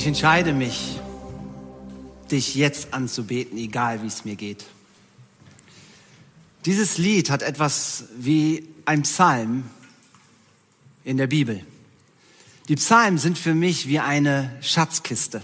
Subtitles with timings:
[0.00, 0.98] Ich entscheide mich,
[2.30, 4.64] dich jetzt anzubeten, egal wie es mir geht.
[6.64, 9.68] Dieses Lied hat etwas wie ein Psalm
[11.04, 11.66] in der Bibel.
[12.68, 15.42] Die Psalmen sind für mich wie eine Schatzkiste.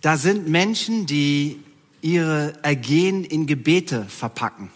[0.00, 1.58] Da sind Menschen, die
[2.02, 4.70] ihre Ergehen in Gebete verpacken.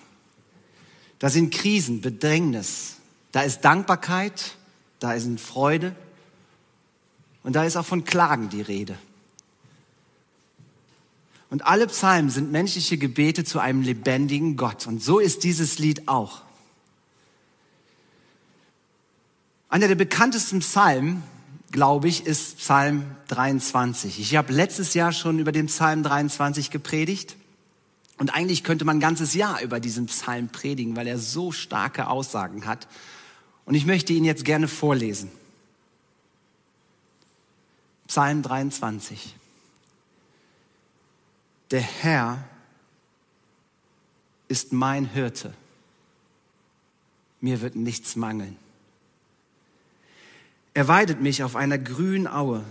[1.20, 2.96] Da sind Krisen, Bedrängnis,
[3.30, 4.56] da ist Dankbarkeit,
[4.98, 5.94] da ist Freude
[7.44, 8.98] und da ist auch von Klagen die Rede.
[11.50, 14.88] Und alle Psalmen sind menschliche Gebete zu einem lebendigen Gott.
[14.88, 16.42] Und so ist dieses Lied auch.
[19.68, 21.22] Einer der bekanntesten Psalmen,
[21.70, 24.18] glaube ich, ist Psalm 23.
[24.18, 27.36] Ich habe letztes Jahr schon über den Psalm 23 gepredigt.
[28.18, 32.08] Und eigentlich könnte man ein ganzes Jahr über diesen Psalm predigen, weil er so starke
[32.08, 32.88] Aussagen hat.
[33.64, 35.30] Und ich möchte ihn jetzt gerne vorlesen.
[38.14, 39.34] Psalm 23.
[41.72, 42.44] Der Herr
[44.46, 45.52] ist mein Hirte.
[47.40, 48.56] Mir wird nichts mangeln.
[50.74, 52.64] Er weidet mich auf einer grünen Aue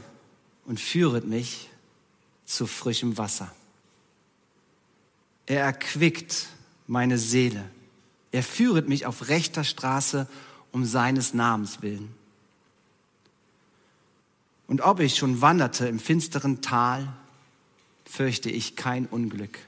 [0.64, 1.70] und führet mich
[2.46, 3.54] zu frischem Wasser.
[5.46, 6.48] Er erquickt
[6.88, 7.70] meine Seele.
[8.32, 10.26] Er führet mich auf rechter Straße
[10.72, 12.16] um seines Namens willen.
[14.68, 17.14] Und ob ich schon wanderte im finsteren Tal,
[18.06, 19.60] fürchte ich kein Unglück.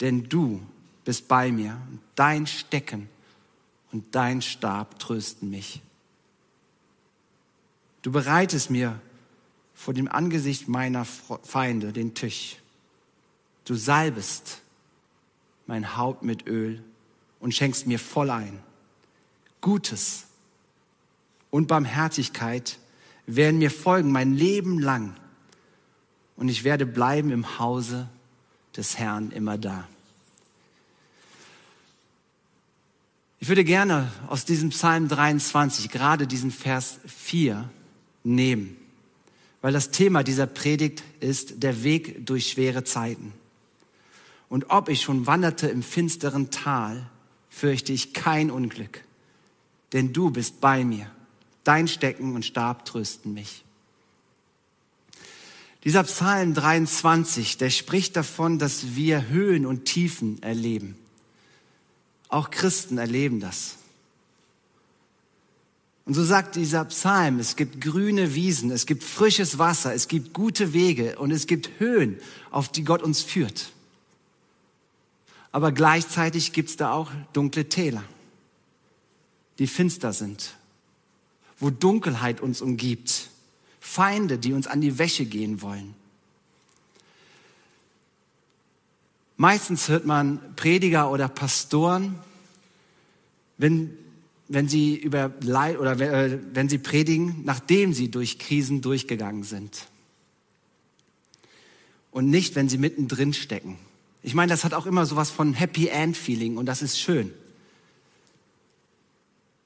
[0.00, 0.60] Denn du
[1.04, 1.80] bist bei mir,
[2.14, 3.08] dein Stecken
[3.92, 5.82] und dein Stab trösten mich.
[8.02, 9.00] Du bereitest mir
[9.74, 12.56] vor dem Angesicht meiner Feinde den Tisch.
[13.64, 14.60] Du salbest
[15.66, 16.82] mein Haupt mit Öl
[17.40, 18.62] und schenkst mir voll ein.
[19.60, 20.26] Gutes
[21.50, 22.78] und Barmherzigkeit
[23.36, 25.14] werden mir folgen mein Leben lang
[26.36, 28.08] und ich werde bleiben im Hause
[28.76, 29.86] des Herrn immer da.
[33.38, 37.70] Ich würde gerne aus diesem Psalm 23 gerade diesen Vers 4
[38.22, 38.76] nehmen,
[39.62, 43.32] weil das Thema dieser Predigt ist der Weg durch schwere Zeiten.
[44.50, 47.08] Und ob ich schon wanderte im finsteren Tal,
[47.48, 49.04] fürchte ich kein Unglück,
[49.92, 51.10] denn du bist bei mir.
[51.64, 53.64] Dein Stecken und Stab trösten mich.
[55.84, 60.96] Dieser Psalm 23, der spricht davon, dass wir Höhen und Tiefen erleben.
[62.28, 63.76] Auch Christen erleben das.
[66.04, 70.32] Und so sagt dieser Psalm, es gibt grüne Wiesen, es gibt frisches Wasser, es gibt
[70.32, 72.18] gute Wege und es gibt Höhen,
[72.50, 73.70] auf die Gott uns führt.
[75.52, 78.04] Aber gleichzeitig gibt es da auch dunkle Täler,
[79.58, 80.54] die finster sind,
[81.60, 83.28] wo Dunkelheit uns umgibt
[83.78, 85.94] Feinde, die uns an die Wäsche gehen wollen.
[89.36, 92.18] Meistens hört man Prediger oder Pastoren,
[93.56, 93.96] wenn,
[94.48, 99.86] wenn sie über Leid oder äh, wenn sie predigen, nachdem sie durch Krisen durchgegangen sind.
[102.10, 103.78] Und nicht, wenn sie mittendrin stecken.
[104.22, 107.32] Ich meine, das hat auch immer sowas von Happy End Feeling und das ist schön.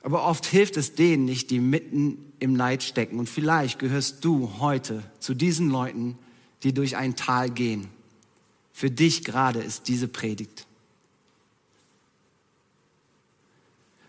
[0.05, 3.19] Aber oft hilft es denen nicht, die mitten im Leid stecken.
[3.19, 6.19] Und vielleicht gehörst du heute zu diesen Leuten,
[6.63, 7.89] die durch ein Tal gehen.
[8.75, 10.67] Für dich gerade ist diese Predigt.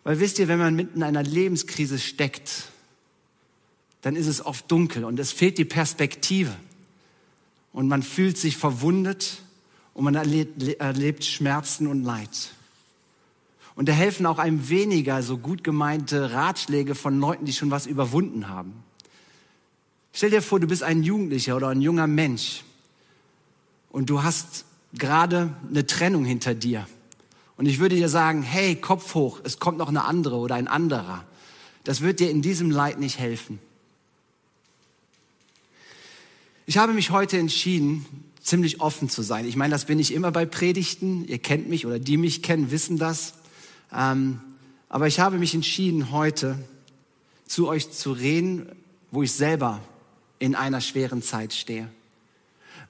[0.04, 2.66] Weil wisst ihr, wenn man mitten in einer Lebenskrise steckt,
[4.02, 6.54] dann ist es oft dunkel und es fehlt die Perspektive.
[7.72, 9.38] Und man fühlt sich verwundet
[9.94, 12.52] und man erlebt, erlebt Schmerzen und Leid.
[13.76, 17.86] Und da helfen auch einem weniger so gut gemeinte Ratschläge von Leuten, die schon was
[17.86, 18.74] überwunden haben.
[20.14, 22.64] Stell dir vor, du bist ein Jugendlicher oder ein junger Mensch
[23.90, 26.88] und du hast gerade eine Trennung hinter dir.
[27.58, 30.70] Und ich würde dir sagen, hey, Kopf hoch, es kommt noch eine andere oder ein
[30.70, 31.26] anderer.
[31.84, 33.60] Das wird dir in diesem Leid nicht helfen.
[36.66, 38.06] Ich habe mich heute entschieden,
[38.42, 39.46] ziemlich offen zu sein.
[39.46, 41.28] Ich meine, das bin ich immer bei Predigten.
[41.28, 43.34] Ihr kennt mich oder die mich kennen, wissen das.
[43.92, 44.40] Ähm,
[44.90, 46.58] aber ich habe mich entschieden, heute
[47.46, 48.70] zu euch zu reden,
[49.12, 49.82] wo ich selber
[50.40, 51.90] in einer schweren Zeit stehe.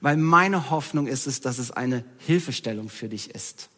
[0.00, 3.70] Weil meine Hoffnung ist es, dass es eine Hilfestellung für dich ist.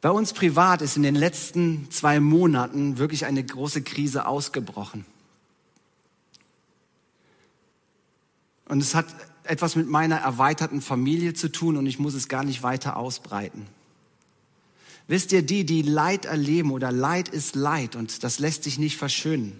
[0.00, 5.04] Bei uns privat ist in den letzten zwei Monaten wirklich eine große Krise ausgebrochen.
[8.70, 9.06] Und es hat
[9.42, 13.66] etwas mit meiner erweiterten Familie zu tun und ich muss es gar nicht weiter ausbreiten.
[15.08, 18.96] Wisst ihr, die, die Leid erleben oder Leid ist Leid und das lässt sich nicht
[18.96, 19.58] verschönen.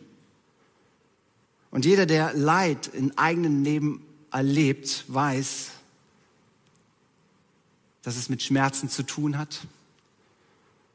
[1.73, 5.71] Und jeder, der Leid in eigenen Leben erlebt, weiß,
[8.03, 9.67] dass es mit Schmerzen zu tun hat.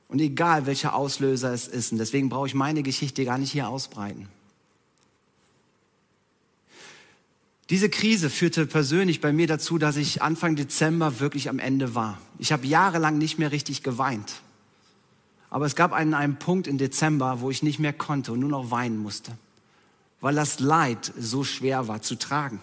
[0.07, 3.67] Und egal welcher Auslöser es ist, und deswegen brauche ich meine Geschichte gar nicht hier
[3.67, 4.29] ausbreiten.
[7.71, 12.19] Diese Krise führte persönlich bei mir dazu, dass ich Anfang Dezember wirklich am Ende war.
[12.37, 14.41] Ich habe jahrelang nicht mehr richtig geweint.
[15.49, 18.49] Aber es gab einen, einen Punkt im Dezember, wo ich nicht mehr konnte und nur
[18.49, 19.31] noch weinen musste,
[20.21, 22.59] weil das Leid so schwer war zu tragen.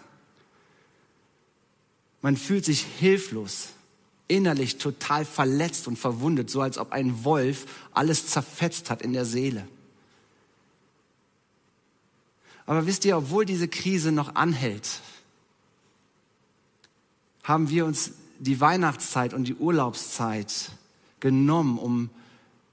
[2.20, 3.70] Man fühlt sich hilflos,
[4.28, 9.24] innerlich total verletzt und verwundet, so als ob ein Wolf alles zerfetzt hat in der
[9.24, 9.66] Seele.
[12.72, 15.02] Aber wisst ihr, obwohl diese Krise noch anhält,
[17.42, 20.70] haben wir uns die Weihnachtszeit und die Urlaubszeit
[21.20, 22.08] genommen, um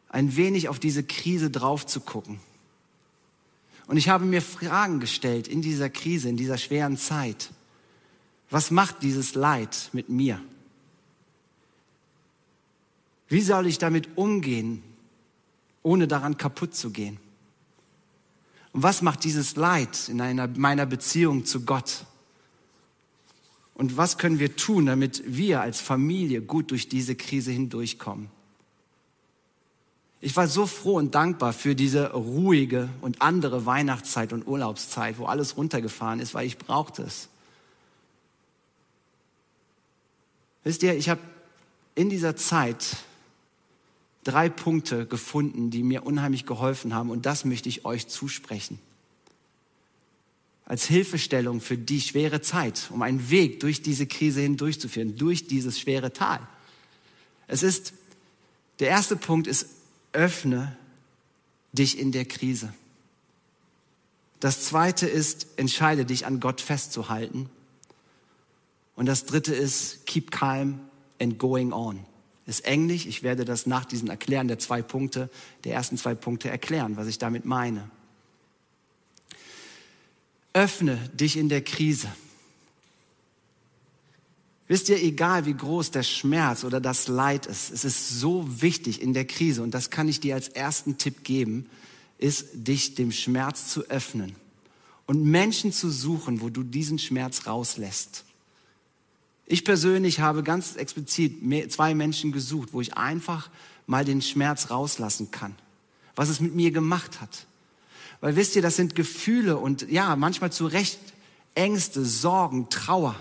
[0.07, 2.39] ein wenig auf diese Krise drauf zu gucken.
[3.87, 7.51] Und ich habe mir Fragen gestellt in dieser Krise, in dieser schweren Zeit.
[8.49, 10.41] Was macht dieses Leid mit mir?
[13.27, 14.81] Wie soll ich damit umgehen,
[15.83, 17.19] ohne daran kaputt zu gehen?
[18.73, 22.05] Und was macht dieses Leid in einer, meiner Beziehung zu Gott?
[23.73, 28.29] Und was können wir tun, damit wir als Familie gut durch diese Krise hindurchkommen?
[30.21, 35.25] Ich war so froh und dankbar für diese ruhige und andere Weihnachtszeit und Urlaubszeit, wo
[35.25, 37.29] alles runtergefahren ist, weil ich brauchte es.
[40.65, 41.21] Wisst ihr, ich habe
[41.95, 42.97] in dieser Zeit
[44.29, 48.79] drei Punkte gefunden, die mir unheimlich geholfen haben und das möchte ich euch zusprechen.
[50.65, 55.79] Als Hilfestellung für die schwere Zeit, um einen Weg durch diese Krise hindurchzuführen, durch dieses
[55.79, 56.39] schwere Tal.
[57.47, 57.93] Es ist,
[58.79, 59.67] der erste Punkt ist,
[60.13, 60.77] öffne
[61.73, 62.71] dich in der Krise.
[64.39, 67.49] Das zweite ist, entscheide dich an Gott festzuhalten.
[68.95, 70.79] Und das dritte ist, keep calm
[71.19, 72.05] and going on
[72.49, 73.05] ist Englisch.
[73.05, 75.29] Ich werde das nach diesem Erklären der zwei Punkte,
[75.63, 77.89] der ersten zwei Punkte erklären, was ich damit meine.
[80.53, 82.09] Öffne dich in der Krise.
[84.67, 89.01] Wisst ihr, egal wie groß der Schmerz oder das Leid ist, es ist so wichtig
[89.01, 91.67] in der Krise, und das kann ich dir als ersten Tipp geben,
[92.19, 94.35] ist, dich dem Schmerz zu öffnen
[95.07, 98.25] und Menschen zu suchen, wo du diesen Schmerz rauslässt.
[99.51, 101.41] Ich persönlich habe ganz explizit
[101.71, 103.49] zwei Menschen gesucht, wo ich einfach
[103.87, 105.55] mal den Schmerz rauslassen kann,
[106.15, 107.47] was es mit mir gemacht hat.
[108.21, 110.99] Weil wisst ihr, das sind Gefühle und ja, manchmal zu Recht
[111.55, 113.15] Ängste, Sorgen, Trauer.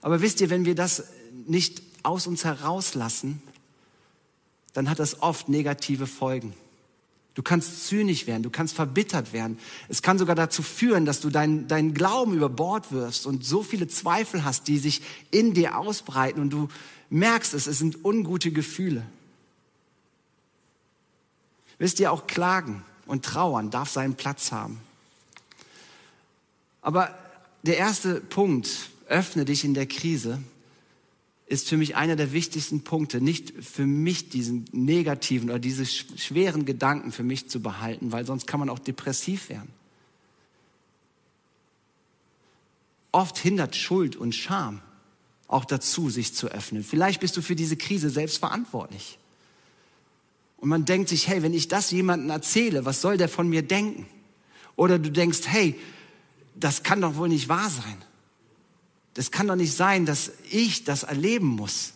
[0.00, 1.04] Aber wisst ihr, wenn wir das
[1.46, 3.40] nicht aus uns herauslassen,
[4.72, 6.52] dann hat das oft negative Folgen.
[7.34, 9.58] Du kannst zynisch werden, du kannst verbittert werden.
[9.88, 13.62] Es kann sogar dazu führen, dass du deinen dein Glauben über Bord wirfst und so
[13.62, 15.00] viele Zweifel hast, die sich
[15.30, 16.68] in dir ausbreiten und du
[17.08, 19.02] merkst es, es sind ungute Gefühle.
[21.78, 24.80] Wisst ihr, auch Klagen und Trauern darf seinen Platz haben.
[26.82, 27.18] Aber
[27.62, 30.40] der erste Punkt, öffne dich in der Krise,
[31.52, 36.64] ist für mich einer der wichtigsten Punkte, nicht für mich diesen negativen oder diese schweren
[36.64, 39.68] Gedanken für mich zu behalten, weil sonst kann man auch depressiv werden.
[43.12, 44.80] Oft hindert Schuld und Scham
[45.46, 46.82] auch dazu, sich zu öffnen.
[46.82, 49.18] Vielleicht bist du für diese Krise selbst verantwortlich.
[50.56, 53.60] Und man denkt sich, hey, wenn ich das jemandem erzähle, was soll der von mir
[53.60, 54.06] denken?
[54.74, 55.78] Oder du denkst, hey,
[56.54, 57.98] das kann doch wohl nicht wahr sein.
[59.14, 61.92] Das kann doch nicht sein, dass ich das erleben muss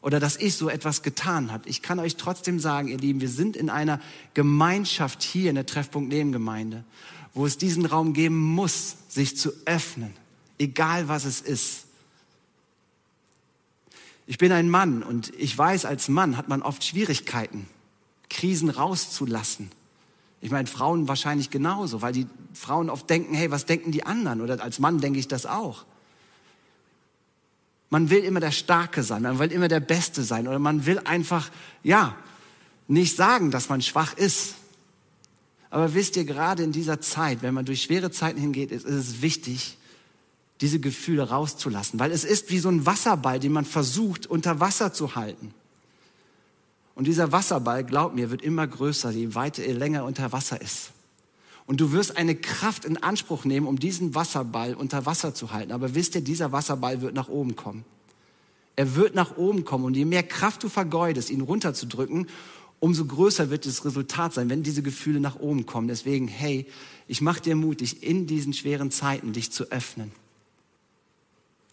[0.00, 1.68] oder dass ich so etwas getan habe.
[1.68, 4.00] Ich kann euch trotzdem sagen, ihr Lieben, wir sind in einer
[4.34, 6.84] Gemeinschaft hier in der Treffpunkt Nebengemeinde,
[7.34, 10.14] wo es diesen Raum geben muss, sich zu öffnen,
[10.58, 11.84] egal was es ist.
[14.26, 17.66] Ich bin ein Mann und ich weiß, als Mann hat man oft Schwierigkeiten,
[18.28, 19.70] Krisen rauszulassen.
[20.40, 24.40] Ich meine, Frauen wahrscheinlich genauso, weil die Frauen oft denken, hey, was denken die anderen?
[24.40, 25.84] Oder als Mann denke ich das auch.
[27.90, 30.98] Man will immer der Starke sein, man will immer der Beste sein oder man will
[31.00, 31.50] einfach,
[31.82, 32.16] ja,
[32.86, 34.54] nicht sagen, dass man schwach ist.
[35.70, 39.20] Aber wisst ihr, gerade in dieser Zeit, wenn man durch schwere Zeiten hingeht, ist, es
[39.20, 39.76] wichtig,
[40.60, 44.92] diese Gefühle rauszulassen, weil es ist wie so ein Wasserball, den man versucht unter Wasser
[44.92, 45.54] zu halten.
[46.94, 50.90] Und dieser Wasserball, glaub mir, wird immer größer, je weiter er länger unter Wasser ist.
[51.68, 55.70] Und du wirst eine Kraft in Anspruch nehmen, um diesen Wasserball unter Wasser zu halten.
[55.70, 57.84] Aber wisst ihr, dieser Wasserball wird nach oben kommen.
[58.74, 62.26] Er wird nach oben kommen und je mehr Kraft du vergeudest, ihn runterzudrücken,
[62.80, 65.88] umso größer wird das Resultat sein, wenn diese Gefühle nach oben kommen.
[65.88, 66.66] Deswegen, hey,
[67.06, 70.10] ich mache dir mutig, in diesen schweren Zeiten dich zu öffnen.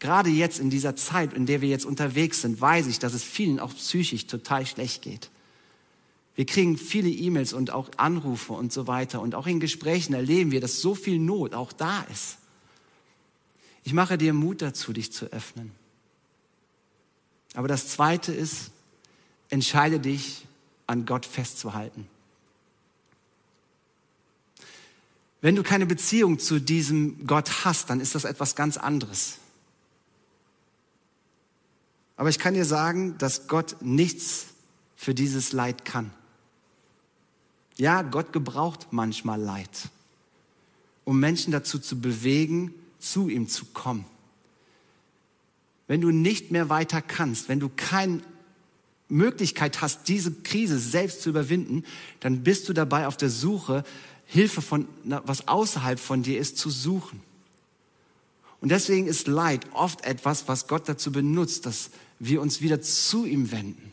[0.02, 3.24] Gerade jetzt in dieser Zeit, in der wir jetzt unterwegs sind, weiß ich, dass es
[3.24, 5.30] vielen auch psychisch total schlecht geht.
[6.36, 9.22] Wir kriegen viele E-Mails und auch Anrufe und so weiter.
[9.22, 12.38] Und auch in Gesprächen erleben wir, dass so viel Not auch da ist.
[13.84, 15.72] Ich mache dir Mut dazu, dich zu öffnen.
[17.54, 18.72] Aber das Zweite ist,
[19.50, 20.46] entscheide dich,
[20.88, 22.08] an Gott festzuhalten.
[25.42, 29.38] Wenn du keine Beziehung zu diesem Gott hast, dann ist das etwas ganz anderes.
[32.18, 34.48] Aber ich kann dir sagen, dass Gott nichts
[34.96, 36.12] für dieses Leid kann.
[37.78, 39.90] Ja, Gott gebraucht manchmal Leid,
[41.04, 44.06] um Menschen dazu zu bewegen, zu ihm zu kommen.
[45.88, 48.22] Wenn du nicht mehr weiter kannst, wenn du keine
[49.08, 51.84] Möglichkeit hast, diese Krise selbst zu überwinden,
[52.22, 53.84] dann bist du dabei auf der Suche,
[54.26, 57.22] Hilfe von, was außerhalb von dir ist, zu suchen.
[58.62, 63.26] Und deswegen ist Leid oft etwas, was Gott dazu benutzt, dass wir uns wieder zu
[63.26, 63.92] ihm wenden.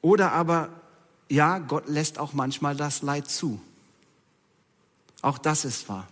[0.00, 0.81] Oder aber,
[1.32, 3.58] ja, Gott lässt auch manchmal das Leid zu.
[5.22, 6.06] Auch das ist wahr.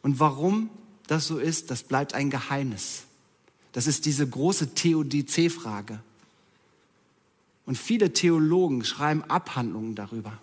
[0.00, 0.70] Und warum
[1.08, 3.02] das so ist, das bleibt ein Geheimnis.
[3.72, 5.98] Das ist diese große Theodizee-Frage.
[7.66, 10.38] Und viele Theologen schreiben Abhandlungen darüber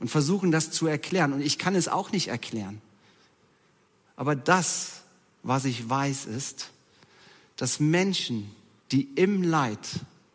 [0.00, 1.32] und versuchen das zu erklären.
[1.32, 2.82] Und ich kann es auch nicht erklären.
[4.16, 5.02] Aber das,
[5.44, 6.72] was ich weiß, ist,
[7.54, 8.50] dass Menschen,
[8.90, 9.78] die im Leid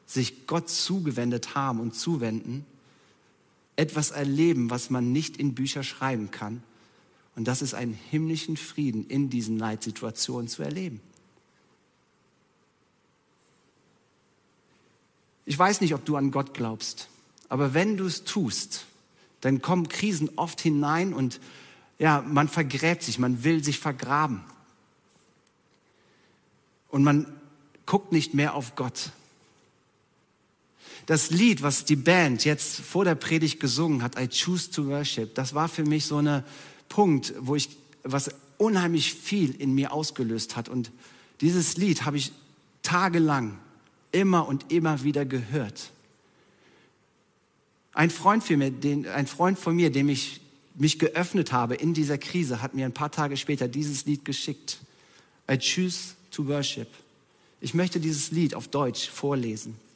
[0.10, 2.66] sich Gott zugewendet haben und zuwenden,
[3.76, 6.64] etwas erleben, was man nicht in Bücher schreiben kann.
[7.36, 11.00] Und das ist einen himmlischen Frieden in diesen Leitsituationen zu erleben.
[15.46, 17.08] Ich weiß nicht, ob du an Gott glaubst,
[17.48, 18.86] aber wenn du es tust,
[19.42, 21.40] dann kommen Krisen oft hinein und
[22.00, 24.44] ja, man vergräbt sich, man will sich vergraben.
[26.90, 27.28] Und man
[27.86, 29.12] guckt nicht mehr auf Gott.
[31.10, 35.34] Das Lied, was die Band jetzt vor der Predigt gesungen hat, I Choose to Worship,
[35.34, 36.44] das war für mich so ein
[36.88, 37.70] Punkt, wo ich,
[38.04, 40.70] was unheimlich viel in mir ausgelöst hat.
[40.70, 40.92] Und
[41.42, 42.32] dieses Lied habe ich
[42.84, 43.58] tagelang
[44.12, 45.90] immer und immer wieder gehört.
[47.94, 50.42] Ein Freund, für mir, den, ein Freund von mir, dem ich
[50.76, 54.78] mich geöffnet habe in dieser Krise, hat mir ein paar Tage später dieses Lied geschickt.
[55.50, 56.90] I choose to worship.
[57.62, 59.89] Ich möchte dieses Lied auf Deutsch vorlesen.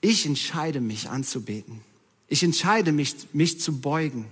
[0.00, 1.80] Ich entscheide mich anzubeten.
[2.28, 4.26] Ich entscheide mich, mich zu beugen.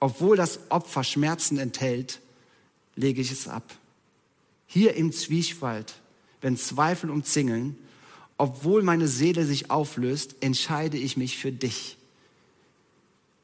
[0.00, 2.20] Obwohl das Opfer Schmerzen enthält,
[2.96, 3.76] lege ich es ab.
[4.66, 5.94] Hier im Zwiespalt,
[6.40, 7.76] wenn Zweifel umzingeln,
[8.36, 11.96] obwohl meine Seele sich auflöst, entscheide ich mich für dich.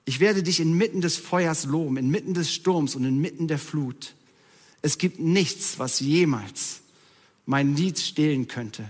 [0.04, 4.14] Ich werde dich inmitten des Feuers loben, inmitten des Sturms und inmitten der Flut.
[4.82, 6.80] Es gibt nichts, was jemals
[7.46, 8.88] mein Lied stehlen könnte.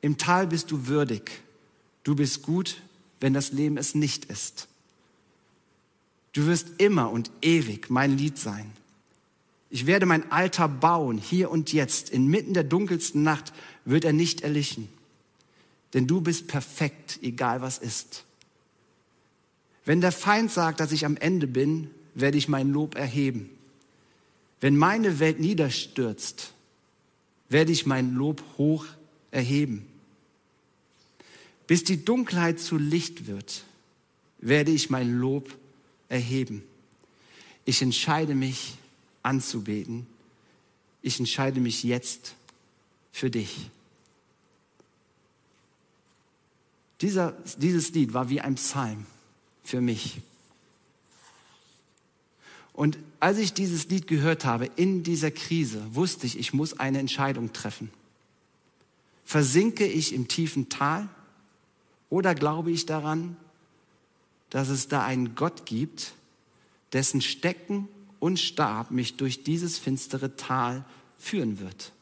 [0.00, 1.42] Im Tal bist du würdig.
[2.04, 2.80] Du bist gut,
[3.20, 4.68] wenn das Leben es nicht ist.
[6.32, 8.70] Du wirst immer und ewig mein Lied sein.
[9.70, 12.10] Ich werde mein Alter bauen, hier und jetzt.
[12.10, 13.52] Inmitten der dunkelsten Nacht
[13.84, 14.88] wird er nicht erlichen.
[15.94, 18.24] Denn du bist perfekt, egal was ist.
[19.84, 23.50] Wenn der Feind sagt, dass ich am Ende bin, werde ich mein Lob erheben.
[24.60, 26.52] Wenn meine Welt niederstürzt,
[27.48, 28.84] werde ich mein Lob hoch
[29.36, 29.86] erheben.
[31.66, 33.64] Bis die Dunkelheit zu Licht wird,
[34.38, 35.54] werde ich mein Lob
[36.08, 36.62] erheben.
[37.64, 38.76] Ich entscheide mich
[39.22, 40.06] anzubeten.
[41.02, 42.34] Ich entscheide mich jetzt
[43.12, 43.70] für dich.
[47.02, 49.04] Dieser, dieses Lied war wie ein Psalm
[49.62, 50.22] für mich.
[52.72, 56.98] Und als ich dieses Lied gehört habe in dieser Krise, wusste ich, ich muss eine
[56.98, 57.90] Entscheidung treffen.
[59.26, 61.06] Versinke ich im tiefen Tal
[62.08, 63.36] oder glaube ich daran,
[64.48, 66.14] dass es da einen Gott gibt,
[66.94, 70.86] dessen Stecken und Stab mich durch dieses finstere Tal
[71.18, 71.92] führen wird?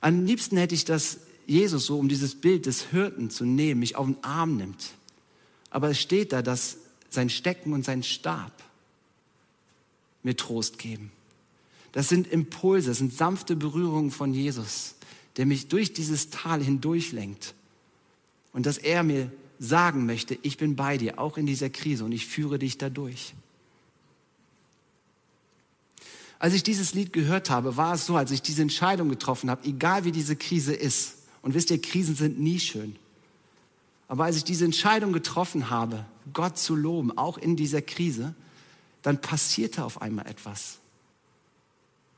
[0.00, 3.96] Am liebsten hätte ich das Jesus so, um dieses Bild des Hirten zu nehmen, mich
[3.96, 4.94] auf den Arm nimmt
[5.70, 6.78] aber es steht da, dass
[7.08, 8.52] sein Stecken und sein Stab
[10.22, 11.12] mir Trost geben.
[11.92, 14.94] Das sind Impulse, das sind sanfte Berührungen von Jesus,
[15.36, 17.54] der mich durch dieses Tal hindurchlenkt.
[18.52, 22.12] Und dass er mir sagen möchte, ich bin bei dir, auch in dieser Krise und
[22.12, 23.34] ich führe dich dadurch.
[26.38, 29.64] Als ich dieses Lied gehört habe, war es so, als ich diese Entscheidung getroffen habe,
[29.64, 32.96] egal wie diese Krise ist, und wisst ihr, Krisen sind nie schön,
[34.10, 38.34] aber als ich diese Entscheidung getroffen habe, Gott zu loben, auch in dieser Krise,
[39.02, 40.79] dann passierte auf einmal etwas.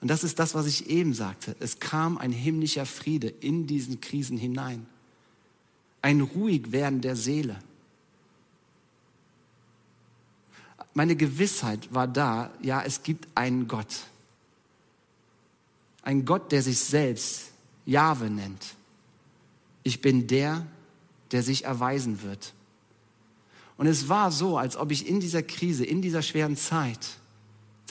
[0.02, 1.54] Und das ist das, was ich eben sagte.
[1.61, 4.85] Es kam ein himmlischer Friede in diesen Krisen hinein.
[6.02, 7.56] Ein Ruhigwerden der Seele.
[10.92, 14.00] Meine Gewissheit war da, ja, es gibt einen Gott.
[16.02, 17.52] Ein Gott, der sich selbst
[17.87, 18.75] Jahwe nennt.
[19.85, 20.66] Ich bin der,
[21.30, 22.54] der sich erweisen wird.
[23.76, 27.22] Und es war so, als ob ich in dieser Krise, in dieser schweren Zeit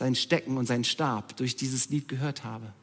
[0.01, 2.73] sein Stecken und sein Stab durch dieses Lied gehört habe.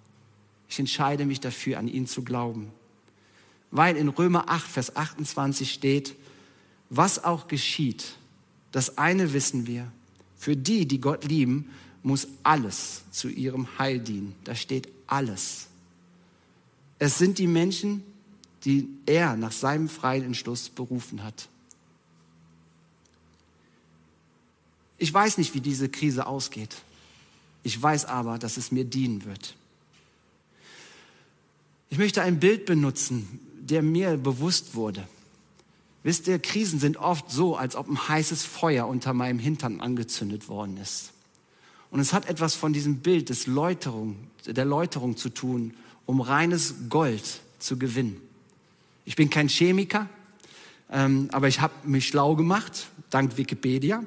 [0.69, 2.71] Ich entscheide mich dafür, an ihn zu glauben.
[3.73, 6.15] Weil in Römer 8, Vers 28 steht,
[6.91, 8.15] was auch geschieht,
[8.71, 9.91] das eine wissen wir,
[10.37, 11.71] für die, die Gott lieben,
[12.05, 14.37] muss alles zu ihrem Heil dienen.
[14.45, 15.67] Da steht alles.
[17.01, 18.05] Es sind die Menschen,
[18.65, 21.49] die er nach seinem freien Entschluss berufen hat.
[24.99, 26.77] Ich weiß nicht, wie diese Krise ausgeht.
[27.69, 29.55] Ich weiß aber, dass es mir dienen wird.
[31.91, 35.07] Ich möchte ein Bild benutzen, der mir bewusst wurde.
[36.03, 40.49] Wisst ihr, Krisen sind oft so, als ob ein heißes Feuer unter meinem Hintern angezündet
[40.49, 41.13] worden ist.
[41.91, 45.75] Und es hat etwas von diesem Bild des Läuterung, der Läuterung zu tun,
[46.07, 48.19] um reines Gold zu gewinnen.
[49.05, 50.09] Ich bin kein Chemiker,
[50.91, 54.03] ähm, aber ich habe mich schlau gemacht, dank Wikipedia.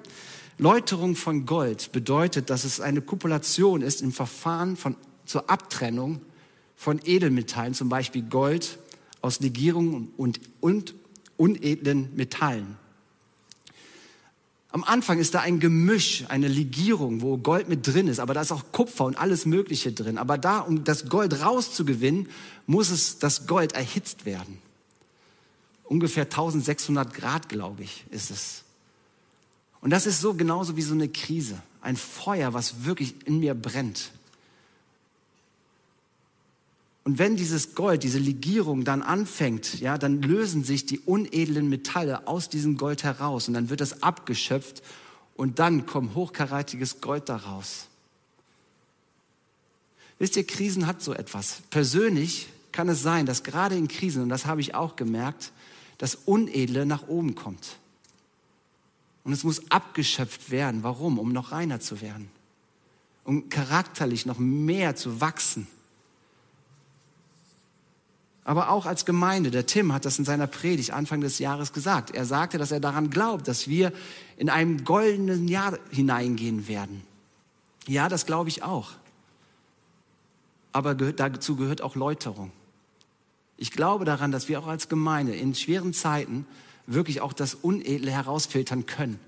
[0.61, 6.21] Läuterung von Gold bedeutet, dass es eine Kopulation ist im Verfahren von, zur Abtrennung
[6.77, 8.79] von Edelmetallen, zum Beispiel Gold,
[9.21, 10.95] aus Legierungen und, und
[11.35, 12.77] unedlen Metallen.
[14.69, 18.41] Am Anfang ist da ein Gemisch, eine Legierung, wo Gold mit drin ist, aber da
[18.41, 20.17] ist auch Kupfer und alles Mögliche drin.
[20.17, 22.29] Aber da, um das Gold rauszugewinnen,
[22.67, 24.59] muss es das Gold erhitzt werden
[25.91, 28.63] ungefähr 1600 Grad, glaube ich, ist es.
[29.81, 33.55] Und das ist so genauso wie so eine Krise, ein Feuer, was wirklich in mir
[33.55, 34.11] brennt.
[37.03, 42.27] Und wenn dieses Gold, diese Legierung dann anfängt, ja, dann lösen sich die unedlen Metalle
[42.27, 44.83] aus diesem Gold heraus und dann wird das abgeschöpft
[45.35, 47.87] und dann kommt hochkarätiges Gold daraus.
[50.19, 51.63] Wisst ihr, Krisen hat so etwas.
[51.71, 55.51] Persönlich kann es sein, dass gerade in Krisen, und das habe ich auch gemerkt,
[55.97, 57.77] das Unedle nach oben kommt.
[59.23, 60.83] Und es muss abgeschöpft werden.
[60.83, 61.19] Warum?
[61.19, 62.29] Um noch reiner zu werden.
[63.23, 65.67] Um charakterlich noch mehr zu wachsen.
[68.43, 72.11] Aber auch als Gemeinde, der Tim hat das in seiner Predigt Anfang des Jahres gesagt.
[72.11, 73.93] Er sagte, dass er daran glaubt, dass wir
[74.37, 77.03] in einem goldenen Jahr hineingehen werden.
[77.87, 78.93] Ja, das glaube ich auch.
[80.71, 82.51] Aber dazu gehört auch Läuterung.
[83.57, 86.47] Ich glaube daran, dass wir auch als Gemeinde in schweren Zeiten
[86.87, 89.19] wirklich auch das Unedle herausfiltern können.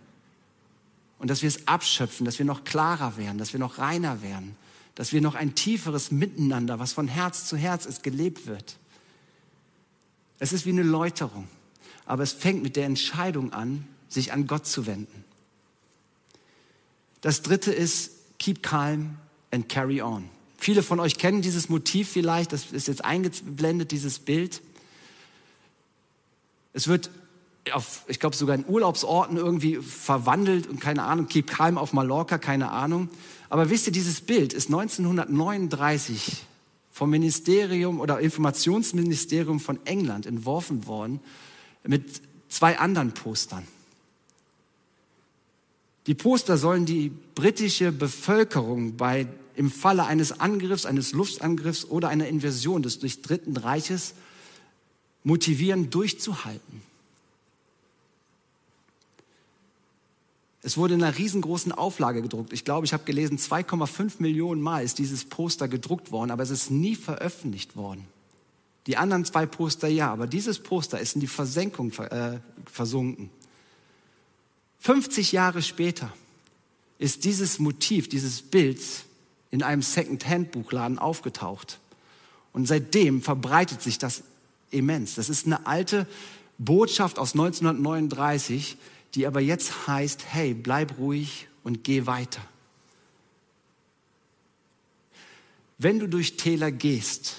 [1.19, 4.55] Und dass wir es abschöpfen, dass wir noch klarer werden, dass wir noch reiner werden,
[4.95, 8.77] dass wir noch ein tieferes Miteinander, was von Herz zu Herz ist, gelebt wird.
[10.39, 11.47] Es ist wie eine Läuterung,
[12.05, 15.23] aber es fängt mit der Entscheidung an, sich an Gott zu wenden.
[17.21, 19.17] Das dritte ist, keep calm
[19.51, 20.29] and carry on.
[20.57, 24.61] Viele von euch kennen dieses Motiv vielleicht, das ist jetzt eingeblendet, dieses Bild.
[26.73, 27.09] Es wird
[27.71, 32.37] auf, ich glaube, sogar in Urlaubsorten irgendwie verwandelt und keine Ahnung, Keep Calm auf Mallorca,
[32.37, 33.09] keine Ahnung.
[33.49, 36.43] Aber wisst ihr, dieses Bild ist 1939
[36.91, 41.21] vom Ministerium oder Informationsministerium von England entworfen worden
[41.83, 43.65] mit zwei anderen Postern.
[46.07, 52.27] Die Poster sollen die britische Bevölkerung bei im Falle eines Angriffs, eines Luftangriffs oder einer
[52.27, 54.13] Invasion des durch Dritten Reiches
[55.23, 56.92] motivieren, durchzuhalten.
[60.65, 62.53] Es wurde in einer riesengroßen Auflage gedruckt.
[62.53, 66.49] Ich glaube, ich habe gelesen, 2,5 Millionen Mal ist dieses Poster gedruckt worden, aber es
[66.49, 68.07] ist nie veröffentlicht worden.
[68.87, 73.29] Die anderen zwei Poster ja, aber dieses Poster ist in die Versenkung äh, versunken.
[74.79, 76.11] 50 Jahre später
[76.97, 78.79] ist dieses Motiv, dieses Bild
[79.51, 81.79] in einem Second-Hand-Buchladen aufgetaucht.
[82.53, 84.23] Und seitdem verbreitet sich das
[84.71, 85.15] immens.
[85.15, 86.07] Das ist eine alte
[86.57, 88.77] Botschaft aus 1939,
[89.15, 92.41] die aber jetzt heißt, hey, bleib ruhig und geh weiter.
[95.77, 97.37] Wenn du durch Täler gehst,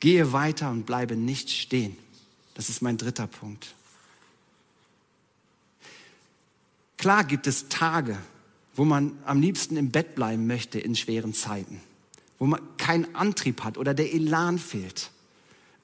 [0.00, 1.96] gehe weiter und bleibe nicht stehen.
[2.54, 3.74] Das ist mein dritter Punkt.
[6.96, 8.18] Klar gibt es Tage,
[8.74, 11.80] wo man am liebsten im Bett bleiben möchte in schweren Zeiten.
[12.38, 15.10] wo man keinen Antrieb hat oder der Elan fehlt,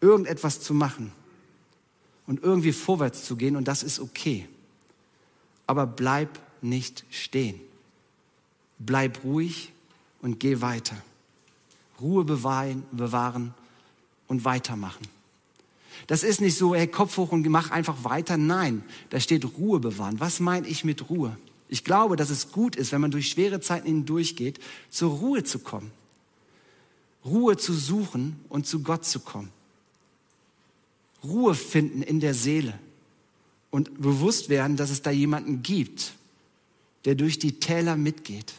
[0.01, 1.13] irgendetwas zu machen
[2.27, 4.47] und irgendwie vorwärts zu gehen und das ist okay.
[5.67, 7.61] Aber bleib nicht stehen.
[8.79, 9.73] Bleib ruhig
[10.21, 10.97] und geh weiter.
[12.01, 13.55] Ruhe bewahren, bewahren
[14.27, 15.07] und weitermachen.
[16.07, 18.37] Das ist nicht so, hey, Kopf hoch und mach einfach weiter.
[18.37, 20.21] Nein, da steht Ruhe bewahren.
[20.21, 21.37] Was meine ich mit Ruhe?
[21.69, 25.61] Ich glaube, dass es gut ist, wenn man durch schwere Zeiten hindurchgeht, zur Ruhe zu
[25.61, 25.91] kommen.
[27.25, 29.51] Ruhe zu suchen und zu Gott zu kommen.
[31.23, 32.79] Ruhe finden in der Seele
[33.75, 36.13] und bewusst werden, dass es da jemanden gibt,
[37.07, 38.55] der durch die Täler mitgeht.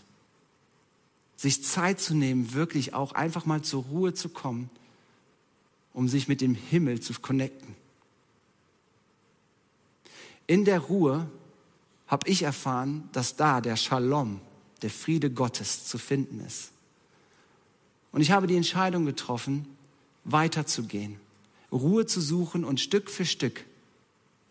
[1.37, 4.69] Sich Zeit zu nehmen, wirklich auch einfach mal zur Ruhe zu kommen,
[5.93, 7.75] um sich mit dem Himmel zu connecten.
[10.47, 11.29] In der Ruhe
[12.07, 14.41] habe ich erfahren, dass da der Shalom,
[14.81, 16.71] der Friede Gottes zu finden ist.
[18.11, 19.65] Und ich habe die Entscheidung getroffen,
[20.25, 21.21] weiterzugehen,
[21.71, 23.63] Ruhe zu suchen und Stück für Stück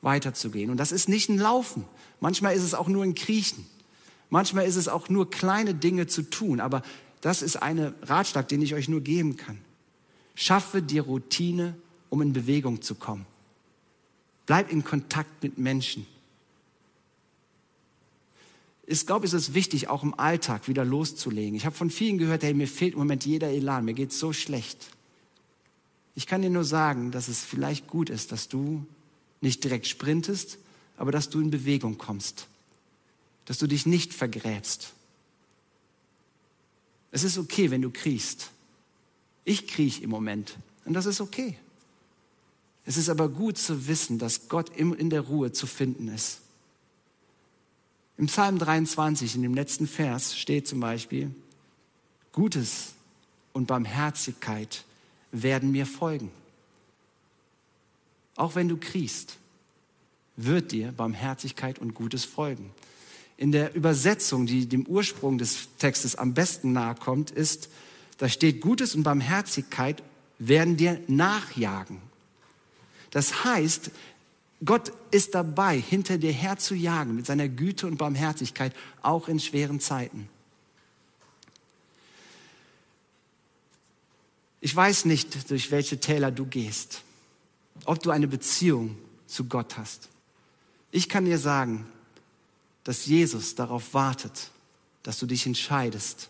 [0.05, 0.71] weiterzugehen.
[0.71, 1.85] Und das ist nicht ein Laufen.
[2.21, 3.67] Manchmal ist es auch nur ein Kriechen.
[4.31, 6.61] Manchmal ist es auch nur kleine Dinge zu tun.
[6.61, 6.83] Aber
[7.21, 9.59] das ist ein Ratschlag, den ich euch nur geben kann.
[10.35, 11.75] Schaffe dir Routine,
[12.11, 13.27] um in Bewegung zu kommen.
[14.47, 16.07] Bleib in Kontakt mit Menschen.
[18.87, 21.55] Ich glaube, es ist wichtig, auch im Alltag wieder loszulegen.
[21.55, 24.33] Ich habe von vielen gehört, hey, mir fehlt im Moment jeder Elan, mir geht so
[24.35, 24.91] schlecht.
[26.15, 28.87] Ich kann dir nur sagen, dass es vielleicht gut ist, dass du
[29.45, 30.59] nicht direkt sprintest,
[30.97, 32.49] aber dass du in Bewegung kommst,
[33.45, 34.93] dass du dich nicht vergräbst.
[37.13, 38.51] Es ist okay, wenn du kriechst.
[39.45, 41.57] Ich kriech im Moment und das ist okay.
[42.87, 46.41] Es ist aber gut zu wissen, dass Gott in der Ruhe zu finden ist.
[48.17, 51.35] Im Psalm 23, in dem letzten Vers, steht zum Beispiel,
[52.33, 52.93] Gutes
[53.53, 54.85] und Barmherzigkeit
[55.33, 56.31] werden mir folgen.
[58.37, 59.37] Auch wenn du kriechst,
[60.37, 62.73] wird dir Barmherzigkeit und Gutes folgen.
[63.37, 67.69] In der Übersetzung, die dem Ursprung des Textes am besten nahe kommt, ist,
[68.19, 70.03] da steht Gutes und Barmherzigkeit
[70.39, 71.99] werden dir nachjagen.
[73.11, 73.91] Das heißt,
[74.65, 79.39] Gott ist dabei, hinter dir her zu jagen mit seiner Güte und Barmherzigkeit, auch in
[79.39, 80.29] schweren Zeiten.
[84.61, 87.03] Ich weiß nicht, durch welche Täler du gehst,
[87.87, 90.09] ob du eine Beziehung zu Gott hast.
[90.91, 91.87] Ich kann dir sagen,
[92.85, 94.51] dass Jesus darauf wartet,
[95.03, 96.29] dass du dich entscheidest,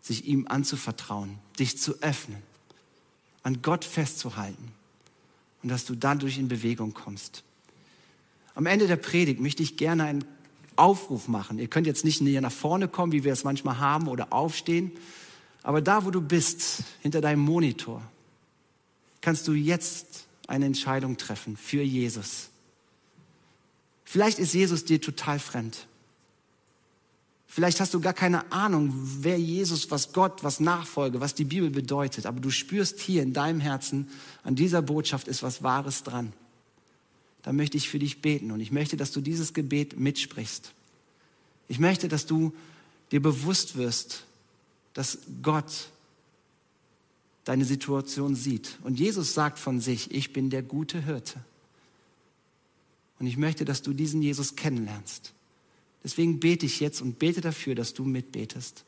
[0.00, 2.42] sich ihm anzuvertrauen, dich zu öffnen,
[3.42, 4.72] an Gott festzuhalten
[5.62, 7.42] und dass du dadurch in Bewegung kommst.
[8.54, 10.24] Am Ende der Predigt möchte ich gerne einen
[10.76, 11.58] Aufruf machen.
[11.58, 14.92] Ihr könnt jetzt nicht näher nach vorne kommen, wie wir es manchmal haben, oder aufstehen.
[15.62, 18.02] Aber da, wo du bist, hinter deinem Monitor,
[19.20, 22.48] kannst du jetzt eine Entscheidung treffen für Jesus.
[24.04, 25.86] Vielleicht ist Jesus dir total fremd.
[27.46, 31.70] Vielleicht hast du gar keine Ahnung, wer Jesus, was Gott, was Nachfolge, was die Bibel
[31.70, 32.26] bedeutet.
[32.26, 34.08] Aber du spürst hier in deinem Herzen,
[34.42, 36.32] an dieser Botschaft ist was Wahres dran.
[37.42, 40.72] Da möchte ich für dich beten und ich möchte, dass du dieses Gebet mitsprichst.
[41.68, 42.52] Ich möchte, dass du
[43.12, 44.24] dir bewusst wirst,
[44.94, 45.88] dass Gott
[47.44, 48.78] deine Situation sieht.
[48.82, 51.40] Und Jesus sagt von sich, ich bin der gute Hirte.
[53.18, 55.32] Und ich möchte, dass du diesen Jesus kennenlernst.
[56.02, 58.84] Deswegen bete ich jetzt und bete dafür, dass du mitbetest.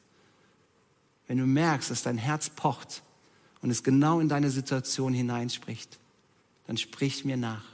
[1.28, 3.02] Wenn du merkst, dass dein Herz pocht
[3.60, 5.98] und es genau in deine Situation hineinspricht,
[6.66, 7.64] dann sprich mir nach.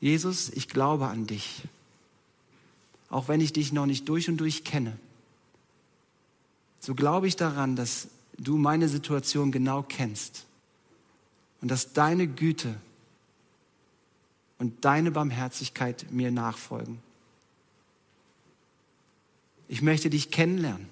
[0.00, 1.62] Jesus, ich glaube an dich,
[3.08, 4.98] auch wenn ich dich noch nicht durch und durch kenne.
[6.86, 8.06] So glaube ich daran, dass
[8.38, 10.46] du meine Situation genau kennst
[11.60, 12.76] und dass deine Güte
[14.58, 17.02] und deine Barmherzigkeit mir nachfolgen.
[19.66, 20.86] Ich möchte dich kennenlernen.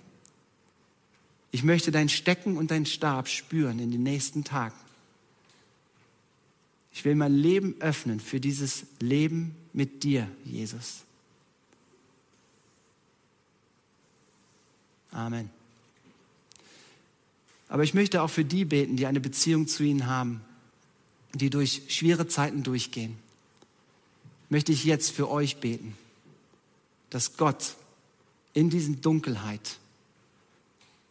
[1.52, 4.74] Ich möchte dein Stecken und dein Stab spüren in den nächsten Tagen.
[6.90, 11.04] Ich will mein Leben öffnen für dieses Leben mit dir, Jesus.
[15.12, 15.50] Amen.
[17.74, 20.42] Aber ich möchte auch für die beten, die eine Beziehung zu ihnen haben,
[21.32, 23.16] die durch schwere Zeiten durchgehen
[24.48, 25.96] möchte ich jetzt für euch beten,
[27.10, 27.74] dass Gott
[28.52, 29.78] in diesen Dunkelheit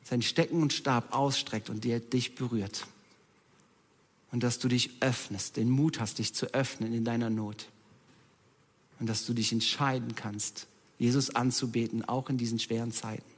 [0.06, 2.88] sein Stecken und Stab ausstreckt und dir dich berührt.
[4.32, 7.67] Und dass du dich öffnest, den Mut hast, dich zu öffnen in deiner Not.
[9.02, 13.33] Und dass du dich entscheiden kannst, Jesus anzubeten, auch in diesen schweren Zeiten.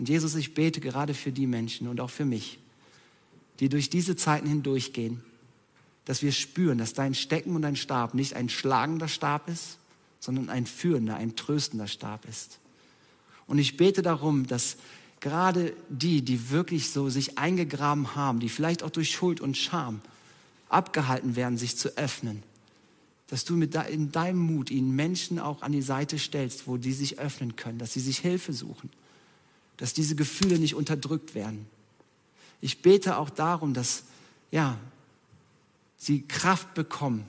[0.00, 2.58] Und Jesus, ich bete gerade für die Menschen und auch für mich,
[3.58, 5.22] die durch diese Zeiten hindurchgehen,
[6.06, 9.76] dass wir spüren, dass dein Stecken und dein Stab nicht ein schlagender Stab ist,
[10.18, 12.60] sondern ein führender, ein tröstender Stab ist.
[13.46, 14.78] Und ich bete darum, dass
[15.20, 20.00] gerade die, die wirklich so sich eingegraben haben, die vielleicht auch durch Schuld und Scham
[20.70, 22.42] abgehalten werden, sich zu öffnen,
[23.26, 26.94] dass du mit in deinem Mut ihnen Menschen auch an die Seite stellst, wo die
[26.94, 28.88] sich öffnen können, dass sie sich Hilfe suchen,
[29.80, 31.66] dass diese Gefühle nicht unterdrückt werden.
[32.60, 34.04] Ich bete auch darum, dass
[34.50, 34.78] ja,
[35.96, 37.24] sie Kraft bekommen,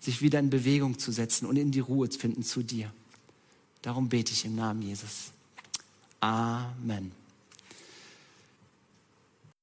[0.00, 2.92] sich wieder in Bewegung zu setzen und in die Ruhe zu finden zu dir.
[3.82, 5.30] Darum bete ich im Namen Jesus.
[6.18, 7.17] Amen.